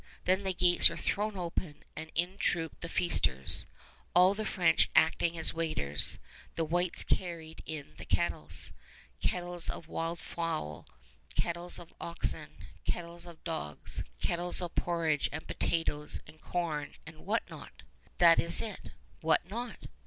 Then 0.25 0.41
the 0.43 0.53
gates 0.55 0.89
were 0.89 0.97
thrown 0.97 1.37
open, 1.37 1.83
and 1.95 2.11
in 2.15 2.35
trooped 2.39 2.81
the 2.81 2.89
feasters. 2.89 3.67
All 4.15 4.33
the 4.33 4.45
French 4.47 4.89
acting 4.95 5.37
as 5.37 5.53
waiters, 5.53 6.17
the 6.55 6.65
whites 6.65 7.03
carried 7.03 7.61
in 7.67 7.93
the 7.97 8.05
kettles 8.05 8.71
kettles 9.21 9.69
of 9.69 9.87
wild 9.87 10.17
fowl, 10.17 10.87
kettles 11.35 11.77
of 11.77 11.93
oxen, 12.01 12.49
kettles 12.83 13.27
of 13.27 13.43
dogs, 13.43 14.01
kettles 14.19 14.59
of 14.59 14.73
porridge 14.73 15.29
and 15.31 15.45
potatoes 15.45 16.19
and 16.25 16.41
corn 16.41 16.95
and 17.05 17.19
what 17.27 17.47
not? 17.47 17.83
That 18.17 18.39
is 18.39 18.59
it 18.59 18.81
what 19.19 19.47
not? 19.47 19.85